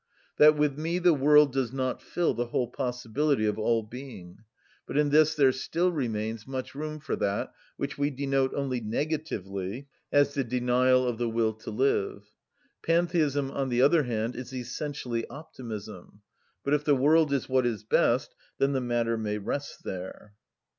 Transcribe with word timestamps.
That 0.37 0.57
with 0.57 0.79
me 0.79 0.97
the 0.97 1.13
world 1.13 1.53
does 1.53 1.71
not 1.71 2.01
fill 2.01 2.33
the 2.33 2.47
whole 2.47 2.67
possibility 2.67 3.45
of 3.45 3.59
all 3.59 3.83
being, 3.83 4.39
but 4.87 4.97
in 4.97 5.09
this 5.11 5.35
there 5.35 5.51
still 5.51 5.91
remains 5.91 6.47
much 6.47 6.73
room 6.73 6.99
for 6.99 7.15
that 7.17 7.53
which 7.77 7.99
we 7.99 8.09
denote 8.09 8.51
only 8.55 8.81
negatively 8.81 9.89
as 10.11 10.33
the 10.33 10.43
denial 10.43 11.07
of 11.07 11.19
the 11.19 11.29
will 11.29 11.53
to 11.53 11.69
live. 11.69 12.23
Pantheism, 12.81 13.51
on 13.51 13.69
the 13.69 13.83
other 13.83 14.01
hand, 14.01 14.35
is 14.35 14.51
essentially 14.53 15.27
optimism: 15.27 16.21
but 16.63 16.73
if 16.73 16.83
the 16.83 16.95
world 16.95 17.31
is 17.31 17.47
what 17.47 17.67
is 17.67 17.83
best, 17.83 18.33
then 18.57 18.71
the 18.71 18.81
matter 18.81 19.17
may 19.19 19.37
rest 19.37 19.83
there. 19.83 20.33